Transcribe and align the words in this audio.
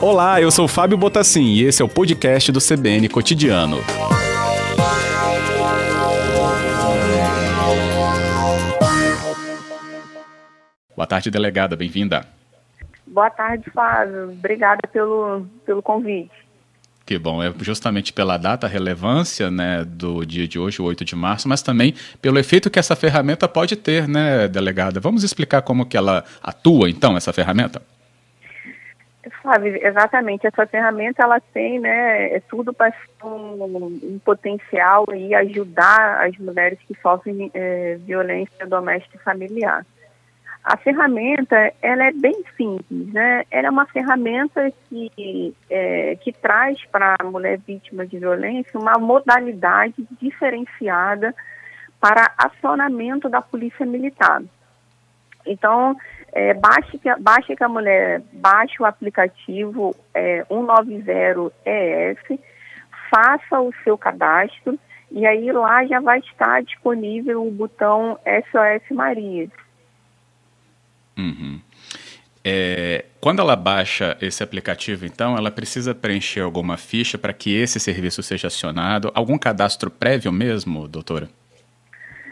Olá, 0.00 0.40
eu 0.40 0.50
sou 0.50 0.66
Fábio 0.66 0.96
Botassin 0.98 1.44
e 1.44 1.62
esse 1.62 1.82
é 1.82 1.84
o 1.84 1.88
podcast 1.88 2.50
do 2.50 2.58
CBN 2.58 3.08
Cotidiano. 3.08 3.76
Boa 10.96 11.06
tarde, 11.06 11.30
delegada, 11.30 11.76
bem-vinda. 11.76 12.26
Boa 13.06 13.30
tarde, 13.30 13.70
Fábio. 13.70 14.32
Obrigada 14.32 14.80
pelo, 14.92 15.46
pelo 15.64 15.82
convite. 15.82 16.32
Que 17.06 17.18
bom, 17.18 17.42
é 17.42 17.52
justamente 17.60 18.12
pela 18.12 18.36
data, 18.36 18.68
relevância 18.68 19.50
né, 19.50 19.84
do 19.84 20.24
dia 20.24 20.46
de 20.46 20.58
hoje, 20.58 20.80
o 20.80 20.84
8 20.84 21.04
de 21.04 21.16
março, 21.16 21.48
mas 21.48 21.60
também 21.60 21.94
pelo 22.22 22.38
efeito 22.38 22.70
que 22.70 22.78
essa 22.78 22.94
ferramenta 22.94 23.48
pode 23.48 23.74
ter, 23.74 24.06
né, 24.06 24.46
delegada? 24.46 25.00
Vamos 25.00 25.24
explicar 25.24 25.62
como 25.62 25.86
que 25.86 25.96
ela 25.96 26.24
atua, 26.42 26.88
então, 26.88 27.16
essa 27.16 27.32
ferramenta? 27.32 27.82
Flávio, 29.42 29.76
exatamente. 29.84 30.46
Essa 30.46 30.66
ferramenta 30.66 31.22
ela 31.22 31.40
tem, 31.40 31.78
né, 31.80 32.34
é 32.34 32.40
tudo 32.48 32.72
para 32.72 32.92
um, 33.24 33.98
um, 34.02 34.20
potencial 34.24 35.06
e 35.14 35.34
ajudar 35.34 36.26
as 36.26 36.36
mulheres 36.38 36.78
que 36.86 36.96
sofrem 37.00 37.50
é, 37.54 37.96
violência 38.00 38.66
doméstica 38.66 39.16
e 39.16 39.24
familiar. 39.24 39.84
A 40.62 40.76
ferramenta, 40.76 41.72
ela 41.80 42.04
é 42.04 42.12
bem 42.12 42.44
simples, 42.56 43.12
né? 43.12 43.44
Ela 43.50 43.68
é 43.68 43.70
uma 43.70 43.86
ferramenta 43.86 44.70
que, 44.88 45.54
é, 45.70 46.16
que 46.16 46.32
traz 46.32 46.84
para 46.86 47.16
a 47.18 47.24
mulher 47.24 47.58
vítima 47.66 48.06
de 48.06 48.18
violência 48.18 48.78
uma 48.78 48.98
modalidade 48.98 50.06
diferenciada 50.20 51.34
para 51.98 52.32
acionamento 52.36 53.28
da 53.28 53.40
polícia 53.40 53.86
militar. 53.86 54.42
Então, 55.46 55.96
é, 56.32 56.54
baixe, 56.54 56.98
que, 56.98 57.14
baixe 57.16 57.56
que 57.56 57.64
a 57.64 57.68
mulher 57.68 58.22
baixe 58.32 58.82
o 58.82 58.86
aplicativo 58.86 59.94
é, 60.14 60.44
190ES, 60.44 62.38
faça 63.10 63.60
o 63.60 63.72
seu 63.82 63.98
cadastro 63.98 64.78
e 65.10 65.26
aí 65.26 65.50
lá 65.50 65.84
já 65.86 66.00
vai 66.00 66.20
estar 66.20 66.62
disponível 66.62 67.44
o 67.44 67.50
botão 67.50 68.18
SOS 68.24 68.94
Marias. 68.94 69.50
Uhum. 71.20 71.60
É, 72.42 73.04
quando 73.20 73.40
ela 73.40 73.54
baixa 73.54 74.16
esse 74.20 74.42
aplicativo, 74.42 75.04
então, 75.04 75.36
ela 75.36 75.50
precisa 75.50 75.94
preencher 75.94 76.40
alguma 76.40 76.76
ficha 76.76 77.18
para 77.18 77.32
que 77.32 77.54
esse 77.54 77.78
serviço 77.78 78.22
seja 78.22 78.46
acionado? 78.46 79.10
Algum 79.14 79.38
cadastro 79.38 79.90
prévio 79.90 80.32
mesmo, 80.32 80.88
doutora? 80.88 81.28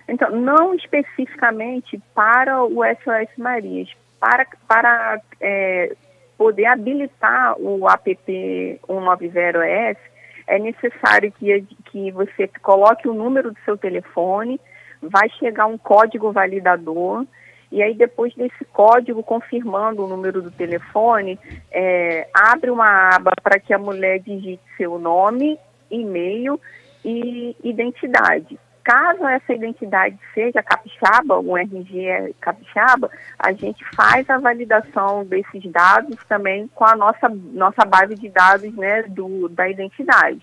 Então, 0.09 0.31
não 0.31 0.75
especificamente 0.75 2.01
para 2.15 2.65
o 2.65 2.83
SOS 2.83 3.29
Marias. 3.37 3.91
Para, 4.19 4.47
para 4.67 5.21
é, 5.41 5.95
poder 6.39 6.65
habilitar 6.65 7.55
o 7.61 7.87
app 7.89 8.19
190S, 8.27 9.99
é 10.47 10.59
necessário 10.59 11.31
que, 11.33 11.67
que 11.85 12.11
você 12.11 12.49
coloque 12.63 13.07
o 13.07 13.13
número 13.13 13.51
do 13.53 13.59
seu 13.67 13.77
telefone, 13.77 14.59
vai 15.03 15.29
chegar 15.39 15.67
um 15.67 15.77
código 15.77 16.33
validador, 16.33 17.27
e 17.71 17.83
aí 17.83 17.95
depois 17.95 18.35
desse 18.35 18.65
código 18.73 19.23
confirmando 19.23 20.05
o 20.05 20.09
número 20.09 20.41
do 20.41 20.51
telefone, 20.51 21.39
é, 21.71 22.29
abre 22.33 22.71
uma 22.71 23.15
aba 23.15 23.33
para 23.43 23.59
que 23.59 23.75
a 23.75 23.79
mulher 23.79 24.21
digite 24.21 24.63
seu 24.77 24.99
nome, 24.99 25.59
e-mail 25.91 26.61
e 27.05 27.55
identidade. 27.63 28.59
Caso 28.83 29.27
essa 29.27 29.53
identidade 29.53 30.19
seja 30.33 30.63
capixaba, 30.63 31.39
um 31.39 31.59
RG 31.59 32.07
é 32.07 32.33
capixaba, 32.41 33.11
a 33.39 33.53
gente 33.53 33.85
faz 33.95 34.29
a 34.31 34.39
validação 34.39 35.27
desses 35.27 35.63
dados 35.71 36.17
também 36.27 36.67
com 36.75 36.87
a 36.87 36.97
nossa, 36.97 37.29
nossa 37.29 37.85
base 37.85 38.15
de 38.15 38.31
dados 38.31 38.75
né, 38.75 39.03
do, 39.03 39.47
da 39.51 39.69
identidade. 39.69 40.41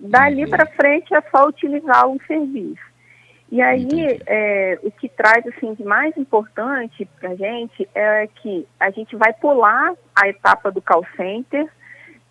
Dali 0.00 0.44
uhum. 0.44 0.50
para 0.50 0.64
frente 0.64 1.14
é 1.14 1.20
só 1.30 1.46
utilizar 1.46 2.08
o 2.08 2.18
serviço. 2.26 2.88
E 3.50 3.62
aí, 3.62 4.20
é, 4.26 4.78
o 4.82 4.90
que 4.90 5.08
traz 5.08 5.46
assim 5.46 5.72
de 5.72 5.82
mais 5.82 6.14
importante 6.16 7.08
para 7.18 7.30
a 7.30 7.34
gente 7.34 7.88
é 7.94 8.26
que 8.26 8.66
a 8.78 8.90
gente 8.90 9.16
vai 9.16 9.32
pular 9.32 9.94
a 10.14 10.28
etapa 10.28 10.70
do 10.70 10.82
call 10.82 11.04
center, 11.16 11.66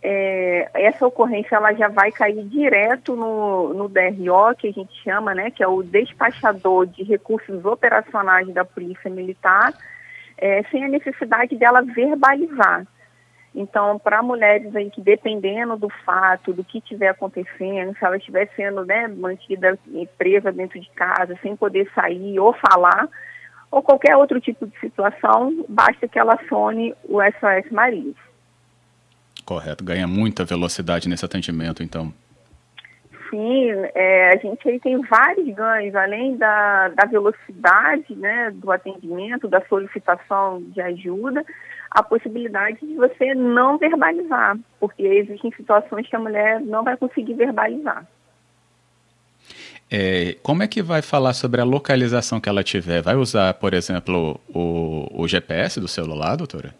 é, 0.02 0.70
essa 0.76 1.08
ocorrência 1.08 1.56
ela 1.56 1.74
já 1.74 1.88
vai 1.88 2.12
cair 2.12 2.44
direto 2.46 3.16
no, 3.16 3.74
no 3.74 3.90
DRO, 3.90 4.56
que 4.58 4.68
a 4.68 4.72
gente 4.72 4.94
chama, 5.04 5.34
né, 5.34 5.50
que 5.50 5.64
é 5.64 5.68
o 5.68 5.82
despachador 5.82 6.86
de 6.86 7.04
recursos 7.04 7.66
operacionais 7.66 8.48
da 8.54 8.64
Polícia 8.64 9.10
Militar, 9.10 9.74
é, 10.38 10.62
sem 10.70 10.86
a 10.86 10.88
necessidade 10.88 11.56
dela 11.56 11.82
verbalizar. 11.82 12.86
Então, 13.60 13.98
para 13.98 14.22
mulheres 14.22 14.76
aí 14.76 14.88
que 14.92 15.02
dependendo 15.02 15.76
do 15.76 15.90
fato, 16.06 16.54
do 16.54 16.64
que 16.64 16.78
estiver 16.78 17.08
acontecendo, 17.08 17.98
se 17.98 18.06
ela 18.06 18.16
estiver 18.16 18.48
sendo 18.56 18.86
né, 18.86 19.08
mantida 19.08 19.76
presa 20.16 20.52
dentro 20.52 20.80
de 20.80 20.88
casa, 20.92 21.36
sem 21.42 21.56
poder 21.56 21.90
sair 21.96 22.40
ou 22.40 22.54
falar, 22.54 23.10
ou 23.72 23.82
qualquer 23.82 24.16
outro 24.16 24.40
tipo 24.40 24.68
de 24.68 24.80
situação, 24.80 25.66
basta 25.68 26.08
que 26.08 26.20
ela 26.20 26.36
acione 26.36 26.94
o 27.06 27.20
SOS 27.20 27.72
Maria. 27.72 28.14
Correto, 29.44 29.84
ganha 29.84 30.08
muita 30.08 30.46
velocidade 30.46 31.10
nesse 31.10 31.26
atendimento, 31.26 31.82
então. 31.82 32.14
Sim, 33.32 33.72
é, 33.96 34.34
a 34.36 34.38
gente 34.38 34.70
aí 34.70 34.80
tem 34.80 35.02
vários 35.02 35.56
ganhos, 35.56 35.96
além 35.96 36.38
da, 36.38 36.90
da 36.90 37.08
velocidade 37.08 38.16
né, 38.16 38.52
do 38.54 38.72
atendimento, 38.72 39.48
da 39.48 39.66
solicitação 39.66 40.62
de 40.62 40.80
ajuda, 40.80 41.44
a 41.98 42.04
possibilidade 42.04 42.78
de 42.80 42.94
você 42.94 43.34
não 43.34 43.80
verbalizar, 43.80 44.56
porque 44.80 45.02
existem 45.02 45.52
situações 45.58 46.08
que 46.08 46.16
a 46.16 46.20
mulher 46.20 46.62
não 46.62 46.84
vai 46.84 46.96
conseguir 46.96 47.34
verbalizar. 47.34 48.06
É, 49.90 50.36
como 50.44 50.62
é 50.62 50.68
que 50.68 50.84
vai 50.84 51.02
falar 51.02 51.34
sobre 51.34 51.60
a 51.60 51.64
localização 51.64 52.40
que 52.40 52.48
ela 52.48 52.64
tiver? 52.64 53.02
Vai 53.02 53.16
usar, 53.16 53.52
por 53.56 53.74
exemplo, 53.74 54.40
o, 54.54 55.08
o 55.12 55.28
GPS 55.28 55.80
do 55.80 55.88
celular, 55.88 56.36
doutora? 56.36 56.72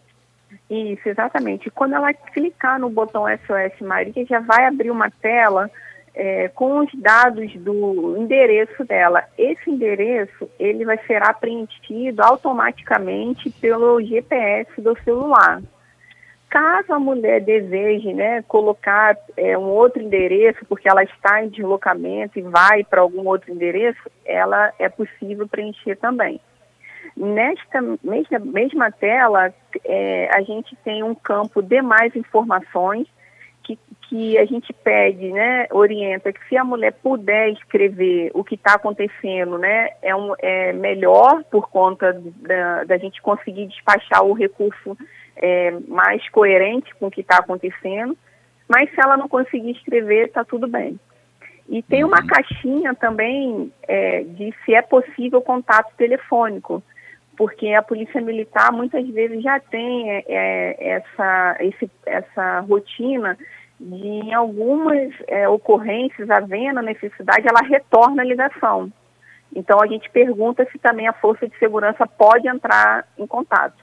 Isso, 0.70 1.08
exatamente. 1.08 1.68
Quando 1.68 1.94
ela 1.94 2.14
clicar 2.14 2.78
no 2.78 2.88
botão 2.88 3.24
SOS 3.24 3.84
Maria, 3.84 4.24
já 4.24 4.38
vai 4.38 4.66
abrir 4.66 4.92
uma 4.92 5.10
tela 5.10 5.68
é, 6.14 6.48
com 6.48 6.78
os 6.78 6.90
dados 6.94 7.52
do 7.56 8.16
endereço 8.16 8.84
dela. 8.84 9.24
Esse 9.36 9.70
endereço 9.70 10.48
ele 10.58 10.84
vai 10.84 10.98
ser 11.06 11.22
preenchido 11.40 12.22
automaticamente 12.22 13.50
pelo 13.50 14.02
GPS 14.02 14.80
do 14.80 14.96
celular. 15.02 15.62
Caso 16.50 16.94
a 16.94 16.98
mulher 16.98 17.42
deseje 17.42 18.14
né, 18.14 18.42
colocar 18.48 19.16
é, 19.36 19.56
um 19.58 19.64
outro 19.64 20.02
endereço, 20.02 20.64
porque 20.66 20.88
ela 20.88 21.02
está 21.02 21.44
em 21.44 21.48
deslocamento 21.48 22.38
e 22.38 22.42
vai 22.42 22.82
para 22.84 23.02
algum 23.02 23.28
outro 23.28 23.52
endereço, 23.52 24.00
ela 24.24 24.72
é 24.78 24.88
possível 24.88 25.46
preencher 25.46 25.96
também. 25.96 26.40
Nesta 27.14 27.82
mesma, 28.02 28.38
mesma 28.38 28.90
tela, 28.90 29.52
é, 29.84 30.30
a 30.32 30.40
gente 30.40 30.74
tem 30.76 31.02
um 31.02 31.14
campo 31.14 31.60
de 31.60 31.82
mais 31.82 32.16
informações 32.16 33.06
que, 33.62 33.78
que 34.08 34.38
a 34.38 34.44
gente 34.46 34.72
pede, 34.72 35.30
né, 35.30 35.66
orienta 35.70 36.32
que 36.32 36.40
se 36.48 36.56
a 36.56 36.64
mulher 36.64 36.92
puder 36.92 37.50
escrever 37.50 38.30
o 38.32 38.42
que 38.42 38.54
está 38.54 38.74
acontecendo, 38.74 39.58
né, 39.58 39.90
é, 40.00 40.16
um, 40.16 40.34
é 40.38 40.72
melhor 40.72 41.44
por 41.50 41.68
conta 41.68 42.12
da, 42.36 42.84
da 42.84 42.96
gente 42.96 43.20
conseguir 43.20 43.66
despachar 43.66 44.24
o 44.24 44.32
recurso 44.32 44.96
é, 45.36 45.72
mais 45.86 46.26
coerente 46.30 46.94
com 46.94 47.06
o 47.06 47.10
que 47.10 47.20
está 47.20 47.38
acontecendo. 47.38 48.16
Mas 48.66 48.90
se 48.90 49.00
ela 49.00 49.16
não 49.16 49.28
conseguir 49.28 49.72
escrever, 49.72 50.26
está 50.26 50.44
tudo 50.44 50.66
bem. 50.66 50.98
E 51.68 51.82
tem 51.82 52.02
uma 52.02 52.20
uhum. 52.20 52.26
caixinha 52.26 52.94
também 52.94 53.72
é, 53.86 54.22
de 54.22 54.54
se 54.64 54.74
é 54.74 54.80
possível 54.80 55.40
contato 55.42 55.94
telefônico 55.96 56.82
porque 57.38 57.72
a 57.72 57.82
polícia 57.82 58.20
militar 58.20 58.72
muitas 58.72 59.06
vezes 59.10 59.40
já 59.40 59.60
tem 59.60 60.10
é, 60.10 60.24
é, 60.26 60.88
essa, 60.88 61.56
esse, 61.60 61.88
essa 62.04 62.60
rotina 62.60 63.38
de 63.80 64.06
em 64.06 64.34
algumas 64.34 65.12
é, 65.26 65.48
ocorrências, 65.48 66.30
havendo 66.30 66.82
necessidade, 66.82 67.46
ela 67.46 67.60
retorna 67.60 68.22
a 68.22 68.24
ligação. 68.24 68.92
Então 69.54 69.80
a 69.80 69.86
gente 69.86 70.10
pergunta 70.10 70.66
se 70.70 70.78
também 70.78 71.08
a 71.08 71.12
força 71.12 71.48
de 71.48 71.56
segurança 71.58 72.06
pode 72.06 72.48
entrar 72.48 73.06
em 73.16 73.26
contato. 73.26 73.76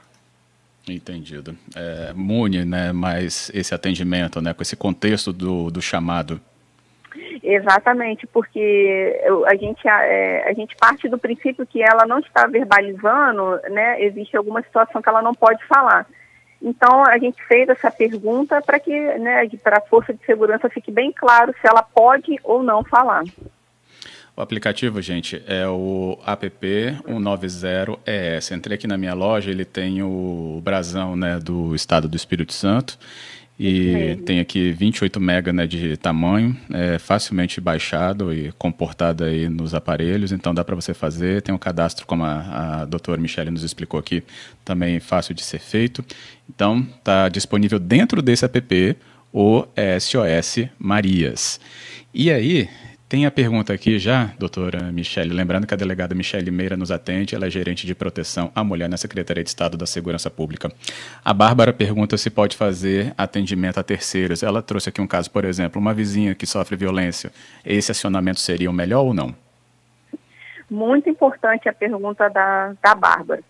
Entendido. 0.88 1.56
É, 1.74 2.12
Mune, 2.14 2.64
né, 2.64 2.92
mais 2.92 3.50
esse 3.52 3.74
atendimento, 3.74 4.40
né, 4.40 4.54
com 4.54 4.62
esse 4.62 4.76
contexto 4.76 5.32
do, 5.32 5.70
do 5.70 5.82
chamado 5.82 6.40
Exatamente, 7.42 8.26
porque 8.26 9.20
a 9.46 9.54
gente, 9.54 9.86
é, 9.86 10.48
a 10.48 10.52
gente 10.52 10.74
parte 10.76 11.08
do 11.08 11.16
princípio 11.16 11.66
que 11.66 11.80
ela 11.80 12.04
não 12.04 12.18
está 12.18 12.46
verbalizando, 12.48 13.60
né? 13.70 14.02
Existe 14.02 14.36
alguma 14.36 14.60
situação 14.62 15.00
que 15.00 15.08
ela 15.08 15.22
não 15.22 15.32
pode 15.32 15.64
falar. 15.66 16.06
Então 16.60 17.04
a 17.04 17.16
gente 17.18 17.40
fez 17.46 17.68
essa 17.68 17.88
pergunta 17.90 18.60
para 18.62 18.80
que, 18.80 18.98
né, 19.18 19.46
para 19.62 19.76
a 19.78 19.82
força 19.82 20.14
de 20.14 20.24
segurança 20.24 20.70
fique 20.70 20.90
bem 20.90 21.12
claro 21.12 21.54
se 21.60 21.66
ela 21.66 21.82
pode 21.82 22.38
ou 22.42 22.62
não 22.62 22.84
falar. 22.84 23.24
O 24.36 24.42
aplicativo, 24.42 25.00
gente, 25.00 25.42
é 25.46 25.66
o 25.66 26.18
app190ES. 26.26 28.54
Entrei 28.54 28.74
aqui 28.74 28.86
na 28.86 28.98
minha 28.98 29.14
loja, 29.14 29.50
ele 29.50 29.64
tem 29.64 30.02
o 30.02 30.60
brasão 30.62 31.16
né, 31.16 31.38
do 31.38 31.74
estado 31.74 32.06
do 32.06 32.16
Espírito 32.16 32.52
Santo. 32.52 32.98
E 33.58 34.16
tem 34.26 34.38
aqui 34.38 34.70
28 34.70 35.18
MB 35.18 35.52
né, 35.52 35.66
de 35.66 35.96
tamanho, 35.96 36.54
é 36.70 36.98
facilmente 36.98 37.58
baixado 37.58 38.32
e 38.32 38.52
comportado 38.58 39.24
aí 39.24 39.48
nos 39.48 39.74
aparelhos, 39.74 40.30
então 40.30 40.54
dá 40.54 40.62
para 40.62 40.74
você 40.74 40.92
fazer. 40.92 41.40
Tem 41.40 41.54
um 41.54 41.58
cadastro, 41.58 42.06
como 42.06 42.22
a, 42.22 42.82
a 42.82 42.84
doutora 42.84 43.18
Michele 43.18 43.50
nos 43.50 43.62
explicou 43.62 43.98
aqui, 43.98 44.22
também 44.62 45.00
fácil 45.00 45.34
de 45.34 45.42
ser 45.42 45.58
feito. 45.58 46.04
Então, 46.48 46.86
está 46.98 47.30
disponível 47.30 47.78
dentro 47.78 48.20
desse 48.20 48.44
app 48.44 48.96
o 49.32 49.66
SOS 50.00 50.68
Marias. 50.78 51.58
E 52.12 52.30
aí, 52.30 52.68
tem 53.08 53.24
a 53.24 53.30
pergunta 53.30 53.72
aqui 53.72 54.00
já, 54.00 54.30
doutora 54.36 54.90
Michele, 54.90 55.32
lembrando 55.32 55.64
que 55.64 55.72
a 55.72 55.76
delegada 55.76 56.12
Michele 56.12 56.50
Meira 56.50 56.76
nos 56.76 56.90
atende, 56.90 57.36
ela 57.36 57.46
é 57.46 57.50
gerente 57.50 57.86
de 57.86 57.94
proteção 57.94 58.50
à 58.52 58.64
mulher 58.64 58.88
na 58.88 58.96
Secretaria 58.96 59.44
de 59.44 59.48
Estado 59.48 59.76
da 59.76 59.86
Segurança 59.86 60.28
Pública. 60.28 60.72
A 61.24 61.32
Bárbara 61.32 61.72
pergunta 61.72 62.16
se 62.16 62.30
pode 62.30 62.56
fazer 62.56 63.14
atendimento 63.16 63.78
a 63.78 63.84
terceiros. 63.84 64.42
Ela 64.42 64.60
trouxe 64.60 64.88
aqui 64.88 65.00
um 65.00 65.06
caso, 65.06 65.30
por 65.30 65.44
exemplo, 65.44 65.80
uma 65.80 65.94
vizinha 65.94 66.34
que 66.34 66.46
sofre 66.46 66.74
violência. 66.74 67.30
Esse 67.64 67.92
acionamento 67.92 68.40
seria 68.40 68.68
o 68.68 68.72
melhor 68.72 69.04
ou 69.04 69.14
não? 69.14 69.32
Muito 70.68 71.08
importante 71.08 71.68
a 71.68 71.72
pergunta 71.72 72.28
da, 72.28 72.74
da 72.82 72.94
Bárbara. 72.94 73.42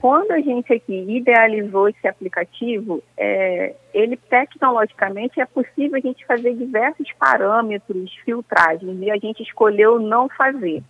Quando 0.00 0.30
a 0.30 0.40
gente 0.40 0.72
aqui 0.72 1.04
idealizou 1.08 1.88
esse 1.88 2.06
aplicativo, 2.06 3.02
é, 3.16 3.74
ele 3.92 4.16
tecnologicamente 4.16 5.40
é 5.40 5.44
possível 5.44 5.96
a 5.96 6.00
gente 6.00 6.24
fazer 6.24 6.54
diversos 6.54 7.10
parâmetros, 7.18 8.14
filtragens, 8.24 8.96
e 9.02 9.10
a 9.10 9.16
gente 9.16 9.42
escolheu 9.42 9.98
não 9.98 10.28
fazer. 10.28 10.84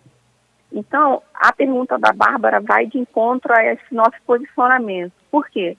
Então, 0.70 1.22
a 1.32 1.50
pergunta 1.54 1.98
da 1.98 2.12
Bárbara 2.12 2.60
vai 2.60 2.84
de 2.84 2.98
encontro 2.98 3.50
a 3.54 3.64
esse 3.64 3.94
nosso 3.94 4.16
posicionamento. 4.26 5.14
Por 5.30 5.48
quê? 5.48 5.78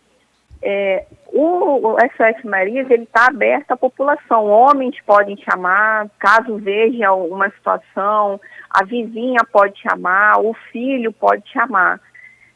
É, 0.59 1.05
o, 1.27 1.97
SOS 1.99 2.43
Marias 2.43 2.89
ele 2.89 3.03
está 3.03 3.27
aberto 3.27 3.73
à 3.73 3.77
população. 3.77 4.47
Homens 4.47 4.99
podem 5.05 5.37
chamar, 5.37 6.09
caso 6.17 6.57
veja 6.57 7.13
uma 7.13 7.51
situação, 7.51 8.41
a 8.71 8.83
vizinha 8.83 9.41
pode 9.51 9.79
chamar, 9.79 10.39
o 10.39 10.55
filho 10.71 11.13
pode 11.13 11.47
chamar. 11.51 12.01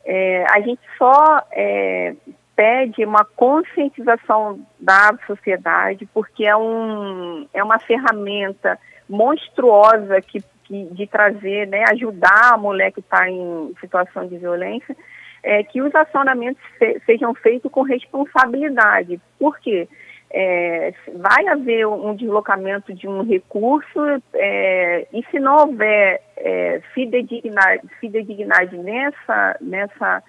É, 0.05 0.45
a 0.49 0.59
gente 0.59 0.81
só 0.97 1.41
é, 1.51 2.15
pede 2.55 3.05
uma 3.05 3.25
conscientização 3.25 4.59
da 4.79 5.17
sociedade, 5.25 6.07
porque 6.13 6.45
é, 6.45 6.55
um, 6.55 7.47
é 7.53 7.63
uma 7.63 7.79
ferramenta 7.79 8.77
monstruosa 9.09 10.21
que, 10.21 10.43
que 10.63 10.85
de 10.91 11.07
trazer, 11.07 11.67
né, 11.67 11.83
ajudar 11.89 12.53
a 12.53 12.57
mulher 12.57 12.91
que 12.91 12.99
está 12.99 13.29
em 13.29 13.73
situação 13.79 14.27
de 14.27 14.37
violência, 14.37 14.95
é, 15.41 15.63
que 15.63 15.81
os 15.81 15.93
acionamentos 15.93 16.61
se, 16.77 17.01
sejam 17.05 17.33
feitos 17.33 17.71
com 17.71 17.81
responsabilidade. 17.81 19.19
Por 19.37 19.59
quê? 19.59 19.87
É, 20.35 20.91
vai 21.15 21.47
haver 21.47 21.85
um 21.85 22.15
deslocamento 22.15 22.91
de 22.91 23.07
um 23.07 23.21
recurso 23.21 23.99
é, 24.33 25.07
e 25.13 25.23
se 25.29 25.39
não 25.39 25.57
houver 25.57 26.21
é, 26.35 26.81
fidedignidade, 26.91 27.83
fidedignidade 27.99 28.75
nessa, 28.75 29.57
nessa, 29.61 30.23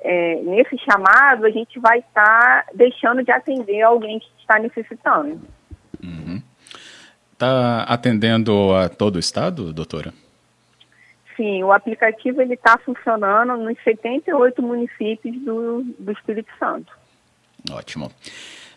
é, 0.00 0.36
nesse 0.36 0.78
chamado, 0.78 1.44
a 1.44 1.50
gente 1.50 1.78
vai 1.78 1.98
estar 1.98 2.64
tá 2.64 2.66
deixando 2.72 3.22
de 3.22 3.30
atender 3.30 3.82
alguém 3.82 4.20
que 4.20 4.30
está 4.40 4.58
necessitando. 4.58 5.38
Está 6.02 6.06
uhum. 6.06 6.42
Tá 7.36 7.82
atendendo 7.82 8.74
a 8.74 8.88
todo 8.88 9.16
o 9.16 9.20
estado, 9.20 9.70
doutora? 9.70 10.14
Sim, 11.36 11.62
o 11.62 11.72
aplicativo 11.72 12.40
ele 12.40 12.54
está 12.54 12.78
funcionando 12.78 13.56
nos 13.56 13.76
78 13.84 14.62
municípios 14.62 15.34
do, 15.44 15.82
do 15.98 16.12
Espírito 16.12 16.50
Santo. 16.58 16.90
Ótimo. 17.70 18.10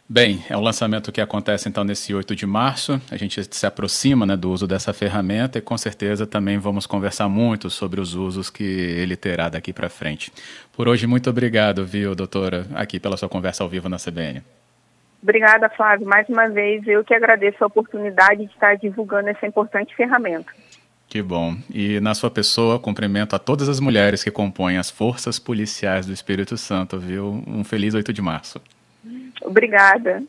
Bem, 0.07 0.45
é 0.47 0.55
um 0.55 0.61
lançamento 0.61 1.11
que 1.11 1.19
acontece 1.19 1.67
então 1.67 1.83
nesse 1.83 2.13
8 2.13 2.35
de 2.35 2.45
março. 2.45 3.01
A 3.09 3.17
gente 3.17 3.41
se 3.49 3.65
aproxima 3.65 4.23
né, 4.23 4.37
do 4.37 4.51
uso 4.51 4.67
dessa 4.67 4.93
ferramenta 4.93 5.57
e 5.57 5.61
com 5.61 5.75
certeza 5.75 6.27
também 6.27 6.59
vamos 6.59 6.85
conversar 6.85 7.27
muito 7.27 7.71
sobre 7.71 7.99
os 7.99 8.13
usos 8.13 8.51
que 8.51 8.63
ele 8.63 9.15
terá 9.15 9.49
daqui 9.49 9.73
para 9.73 9.89
frente. 9.89 10.31
Por 10.71 10.87
hoje, 10.87 11.07
muito 11.07 11.27
obrigado, 11.27 11.83
viu, 11.83 12.13
doutora, 12.13 12.67
aqui 12.75 12.99
pela 12.99 13.17
sua 13.17 13.27
conversa 13.27 13.63
ao 13.63 13.69
vivo 13.69 13.89
na 13.89 13.97
CBN. 13.97 14.43
Obrigada, 15.23 15.69
Flávio. 15.69 16.05
Mais 16.05 16.29
uma 16.29 16.47
vez, 16.49 16.87
eu 16.87 17.03
que 17.03 17.15
agradeço 17.15 17.63
a 17.63 17.67
oportunidade 17.67 18.45
de 18.45 18.51
estar 18.53 18.77
divulgando 18.77 19.29
essa 19.29 19.47
importante 19.47 19.95
ferramenta. 19.95 20.53
Que 21.09 21.19
bom. 21.19 21.55
E 21.73 21.99
na 21.99 22.13
sua 22.13 22.29
pessoa, 22.29 22.77
cumprimento 22.77 23.35
a 23.35 23.39
todas 23.39 23.67
as 23.67 23.79
mulheres 23.79 24.23
que 24.23 24.29
compõem 24.29 24.77
as 24.77 24.91
forças 24.91 25.39
policiais 25.39 26.05
do 26.05 26.13
Espírito 26.13 26.57
Santo, 26.57 26.99
viu? 26.99 27.43
Um 27.47 27.63
feliz 27.63 27.95
8 27.95 28.13
de 28.13 28.21
março. 28.21 28.61
Obrigada. 29.43 30.23